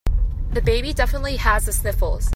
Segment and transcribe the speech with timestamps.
[0.53, 2.29] The baby definitely has the sniffles.